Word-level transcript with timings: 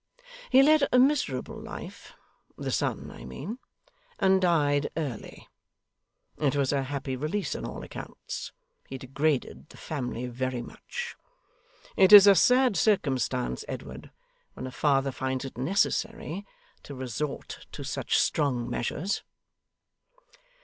He 0.49 0.63
led 0.63 0.87
a 0.91 0.97
miserable 0.97 1.61
life 1.61 2.13
(the 2.57 2.71
son, 2.71 3.11
I 3.11 3.23
mean) 3.23 3.59
and 4.17 4.41
died 4.41 4.89
early; 4.97 5.47
it 6.37 6.55
was 6.55 6.73
a 6.73 6.81
happy 6.81 7.15
release 7.15 7.55
on 7.55 7.65
all 7.65 7.83
accounts; 7.83 8.51
he 8.87 8.97
degraded 8.97 9.69
the 9.69 9.77
family 9.77 10.25
very 10.25 10.63
much. 10.63 11.15
It 11.95 12.11
is 12.11 12.25
a 12.25 12.33
sad 12.33 12.75
circumstance, 12.77 13.63
Edward, 13.67 14.09
when 14.55 14.65
a 14.65 14.71
father 14.71 15.11
finds 15.11 15.45
it 15.45 15.55
necessary 15.55 16.47
to 16.81 16.95
resort 16.95 17.67
to 17.71 17.83
such 17.83 18.17
strong 18.17 18.67
measures. 18.67 19.21